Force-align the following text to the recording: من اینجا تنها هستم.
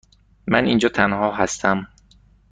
من 0.47 0.65
اینجا 0.65 0.89
تنها 0.89 1.31
هستم. 1.35 1.87